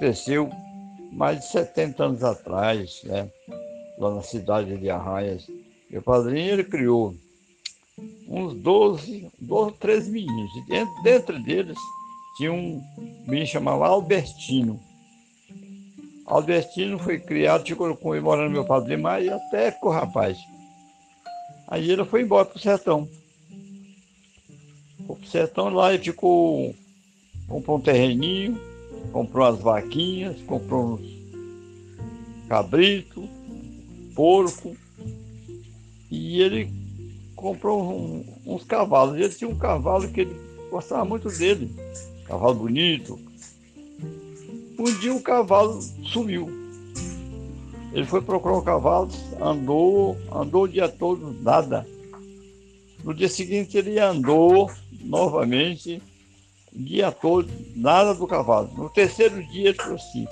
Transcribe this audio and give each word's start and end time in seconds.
aconteceu 0.00 0.50
mais 1.12 1.40
de 1.40 1.46
70 1.48 2.04
anos 2.04 2.24
atrás, 2.24 3.02
né? 3.04 3.30
lá 3.98 4.14
na 4.14 4.22
cidade 4.22 4.78
de 4.78 4.88
Arraias. 4.88 5.46
Meu 5.90 6.00
padrinho 6.00 6.52
ele 6.52 6.64
criou 6.64 7.14
uns 8.26 8.54
12, 8.54 9.28
12 9.38 9.72
13 9.78 10.10
meninos. 10.10 10.56
E 10.56 10.62
dentro, 10.62 11.02
dentro 11.02 11.42
deles 11.42 11.76
tinha 12.38 12.50
um 12.50 12.82
menino 13.26 13.46
chamado 13.46 13.84
Albertino. 13.84 14.80
Albertino 16.24 16.98
foi 16.98 17.18
criado, 17.18 17.66
ficou 17.66 17.94
comemorando 17.94 18.50
meu 18.50 18.64
padrinho, 18.64 19.02
mas 19.02 19.28
até 19.28 19.76
o 19.82 19.90
rapaz. 19.90 20.38
Aí 21.68 21.90
ele 21.90 22.04
foi 22.04 22.22
embora 22.22 22.46
para 22.46 22.56
o 22.56 22.60
sertão. 22.60 23.06
Foi 25.06 25.16
para 25.16 25.24
o 25.24 25.28
sertão 25.28 25.68
lá 25.68 25.92
e 25.92 25.98
ficou, 25.98 26.74
comprou 27.48 27.76
um 27.78 27.80
terreninho, 27.80 28.69
comprou 29.12 29.46
umas 29.46 29.60
vaquinhas, 29.60 30.40
comprou 30.42 30.94
uns 30.94 31.20
cabritos, 32.48 33.28
porco, 34.14 34.76
e 36.10 36.40
ele 36.42 36.72
comprou 37.36 37.82
um, 37.82 38.24
uns 38.44 38.64
cavalos. 38.64 39.16
Ele 39.16 39.28
tinha 39.28 39.48
um 39.48 39.56
cavalo 39.56 40.08
que 40.08 40.22
ele 40.22 40.36
gostava 40.70 41.04
muito 41.04 41.28
dele, 41.28 41.74
cavalo 42.26 42.54
bonito. 42.54 43.18
Um 44.78 44.98
dia 44.98 45.14
o 45.14 45.22
cavalo 45.22 45.80
sumiu. 46.04 46.48
Ele 47.92 48.06
foi 48.06 48.20
procurar 48.20 48.56
o 48.56 48.62
cavalo, 48.62 49.08
andou, 49.40 50.16
andou 50.32 50.62
o 50.64 50.68
dia 50.68 50.88
todo, 50.88 51.32
nada. 51.42 51.86
No 53.02 53.12
dia 53.12 53.28
seguinte 53.28 53.76
ele 53.76 53.98
andou 53.98 54.70
novamente, 55.00 56.00
o 56.74 56.82
dia 56.82 57.10
todo, 57.10 57.50
nada 57.74 58.14
do 58.14 58.26
cavalo. 58.26 58.70
No 58.76 58.88
terceiro 58.88 59.42
dia 59.48 59.70
ele 59.70 59.78
falou 59.78 59.96
assim, 59.96 60.26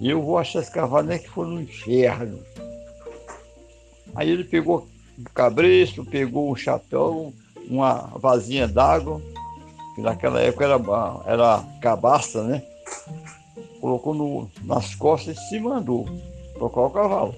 eu 0.00 0.22
vou 0.22 0.38
achar 0.38 0.60
esse 0.60 0.70
cavalo 0.70 1.06
nem 1.06 1.18
que 1.18 1.28
for 1.28 1.46
no 1.46 1.60
inferno. 1.60 2.38
Aí 4.14 4.30
ele 4.30 4.44
pegou 4.44 4.88
o 5.18 5.30
cabresto, 5.30 6.04
pegou 6.04 6.50
um 6.50 6.56
chapéu, 6.56 7.32
uma 7.68 8.10
vasinha 8.16 8.66
d'água, 8.66 9.20
que 9.94 10.00
naquela 10.00 10.40
época 10.40 10.64
era, 10.64 10.80
era 11.26 11.64
cabaça, 11.80 12.42
né? 12.42 12.62
Colocou 13.80 14.14
no, 14.14 14.50
nas 14.64 14.94
costas 14.94 15.36
e 15.36 15.48
se 15.48 15.60
mandou 15.60 16.08
tocar 16.58 16.80
o 16.82 16.90
cavalo. 16.90 17.34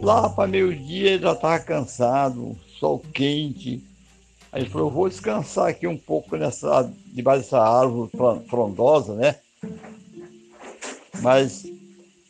Lá 0.00 0.28
para 0.28 0.48
meio-dia 0.48 1.12
ele 1.12 1.22
já 1.22 1.32
estava 1.32 1.58
cansado, 1.60 2.56
sol 2.78 2.98
quente. 3.12 3.82
Aí 4.54 4.62
ele 4.62 4.70
falou, 4.70 4.88
vou 4.88 5.08
descansar 5.08 5.66
aqui 5.66 5.84
um 5.84 5.98
pouco 5.98 6.36
nessa, 6.36 6.88
debaixo 7.06 7.42
dessa 7.42 7.60
árvore 7.60 8.12
frondosa, 8.48 9.16
né? 9.16 9.40
Mas 11.20 11.66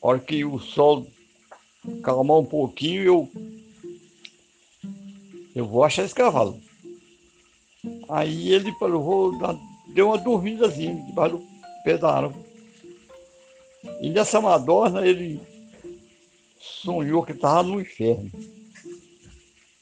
a 0.02 0.08
hora 0.08 0.18
que 0.18 0.42
o 0.42 0.58
sol 0.58 1.06
calmar 2.02 2.38
um 2.38 2.46
pouquinho, 2.46 3.02
eu, 3.02 3.30
eu 5.54 5.66
vou 5.66 5.84
achar 5.84 6.02
esse 6.02 6.14
cavalo. 6.14 6.58
Aí 8.08 8.54
ele 8.54 8.72
falou, 8.78 9.02
vou 9.02 9.38
dar, 9.38 9.54
deu 9.88 10.06
uma 10.06 10.16
dormidazinha 10.16 10.94
debaixo 11.04 11.36
do 11.36 11.44
pé 11.84 11.98
da 11.98 12.10
árvore. 12.10 12.42
E 14.00 14.08
nessa 14.08 14.40
Madonna 14.40 15.06
ele 15.06 15.42
sonhou 16.58 17.22
que 17.22 17.32
estava 17.32 17.62
no 17.64 17.82
inferno. 17.82 18.30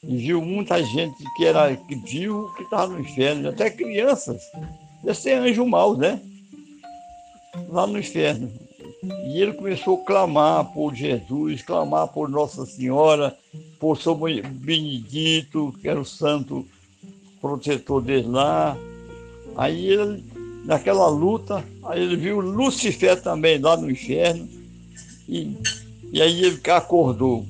E 0.03 0.17
viu 0.17 0.41
muita 0.41 0.83
gente 0.83 1.23
que 1.35 1.45
era 1.45 1.75
que 1.75 1.95
viu 1.95 2.49
que 2.57 2.63
estava 2.63 2.93
no 2.93 2.99
inferno, 2.99 3.49
até 3.49 3.69
crianças. 3.69 4.41
Deve 5.03 5.17
ser 5.17 5.37
anjo 5.37 5.65
mal, 5.65 5.97
né? 5.97 6.19
Lá 7.69 7.87
no 7.87 7.99
inferno. 7.99 8.51
E 9.25 9.41
ele 9.41 9.53
começou 9.53 10.01
a 10.01 10.05
clamar 10.05 10.65
por 10.73 10.93
Jesus, 10.93 11.61
clamar 11.61 12.07
por 12.07 12.29
Nossa 12.29 12.65
Senhora, 12.65 13.35
por 13.79 13.97
São 14.01 14.15
Benedito, 14.15 15.73
que 15.81 15.89
era 15.89 15.99
o 15.99 16.05
santo 16.05 16.65
protetor 17.41 18.01
dele 18.01 18.27
lá. 18.27 18.77
Aí 19.57 19.87
ele, 19.87 20.23
naquela 20.63 21.07
luta, 21.09 21.63
aí 21.83 22.01
ele 22.01 22.15
viu 22.15 22.39
Lucifer 22.39 23.21
também 23.21 23.59
lá 23.59 23.75
no 23.75 23.91
inferno. 23.91 24.47
E, 25.27 25.57
e 26.11 26.21
aí 26.21 26.43
ele 26.45 26.61
acordou. 26.71 27.45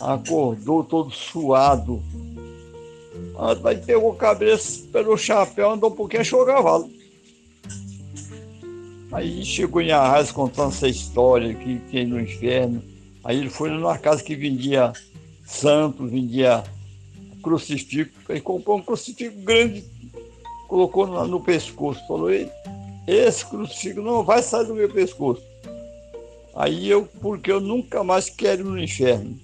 Acordou 0.00 0.84
todo 0.84 1.10
suado. 1.10 2.02
Aí 3.64 3.76
pegou 3.78 4.12
a 4.12 4.16
cabeça 4.16 4.86
pelo 4.92 5.16
chapéu, 5.16 5.70
andou 5.70 5.90
um 5.90 5.94
pouquinho, 5.94 6.22
achou 6.22 6.42
o 6.42 6.46
cavalo. 6.46 6.90
Aí 9.12 9.44
chegou 9.44 9.80
em 9.80 9.92
Arras 9.92 10.32
contando 10.32 10.72
essa 10.72 10.88
história 10.88 11.54
que 11.54 11.78
tem 11.90 12.06
no 12.06 12.20
inferno. 12.20 12.82
Aí 13.22 13.38
ele 13.38 13.48
foi 13.50 13.70
numa 13.70 13.96
casa 13.96 14.22
que 14.22 14.34
vendia 14.34 14.92
santo, 15.44 16.06
vendia 16.06 16.64
crucifixo. 17.42 18.10
Ele 18.28 18.40
comprou 18.40 18.78
um 18.78 18.82
crucifixo 18.82 19.38
grande, 19.38 19.84
colocou 20.66 21.06
no, 21.06 21.26
no 21.26 21.40
pescoço. 21.40 22.04
Falou, 22.08 22.28
esse 23.06 23.46
crucifixo 23.46 24.02
não 24.02 24.24
vai 24.24 24.42
sair 24.42 24.66
do 24.66 24.74
meu 24.74 24.90
pescoço. 24.90 25.42
Aí 26.56 26.88
eu, 26.88 27.06
porque 27.20 27.52
eu 27.52 27.60
nunca 27.60 28.02
mais 28.02 28.28
quero 28.28 28.62
ir 28.62 28.64
no 28.64 28.78
inferno. 28.78 29.38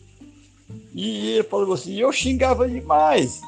E 0.95 1.33
ele 1.35 1.43
falou 1.45 1.75
assim, 1.75 1.95
eu 1.95 2.13
xingava 2.13 2.69
demais. 2.69 3.41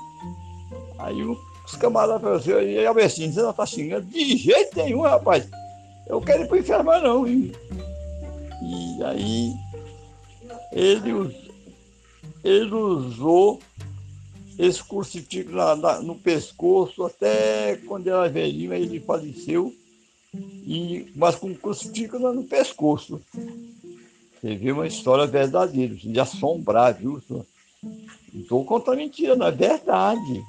Aí 0.99 1.23
os 1.23 1.77
camaradas 1.79 2.21
falaram 2.23 2.39
assim, 2.39 2.73
e 2.73 2.87
Albertinho, 2.87 3.33
você 3.33 3.43
não 3.43 3.51
está 3.51 3.67
xingando? 3.67 4.07
De 4.07 4.37
jeito 4.37 4.77
nenhum, 4.77 5.01
rapaz 5.03 5.49
eu 6.07 6.21
quero 6.21 6.43
ir 6.43 6.47
para 6.47 6.57
o 6.57 6.61
inferno, 6.61 7.01
não. 7.01 7.27
E, 7.27 7.53
e 8.63 9.03
aí 9.05 9.55
ele, 10.73 11.37
ele 12.45 12.75
usou 12.75 13.61
esse 14.59 14.83
crucifixo 14.85 15.53
na, 15.53 15.75
na, 15.75 16.03
no 16.03 16.15
pescoço 16.17 17.05
até 17.05 17.77
quando 17.87 18.09
era 18.09 18.29
velhinho, 18.29 18.75
ele 18.75 19.01
faleceu, 19.01 19.73
e, 20.35 21.11
mas 21.17 21.37
com 21.37 21.49
o 21.49 21.57
crucifixo 21.57 22.19
no 22.19 22.45
pescoço. 22.45 23.21
Viu 24.43 24.75
uma 24.75 24.87
história 24.87 25.27
verdadeira, 25.27 25.95
de 25.95 26.19
assombrar, 26.19 26.95
viu? 26.95 27.23
Não 27.31 27.47
estou 28.35 28.65
contando 28.65 28.97
mentira, 28.97 29.37
não 29.37 29.47
é 29.47 29.53
verdade. 29.53 30.43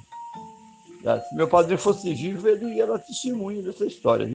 Se 1.30 1.36
meu 1.36 1.48
padre 1.48 1.78
fosse 1.78 2.14
vivo, 2.14 2.48
ele 2.48 2.80
era 2.80 2.98
testemunho 2.98 3.62
dessa 3.62 3.86
história. 3.86 4.26